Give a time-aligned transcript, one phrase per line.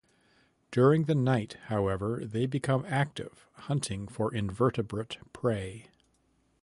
[0.71, 5.91] During the night however, they become active, hunting for invertebrate prey.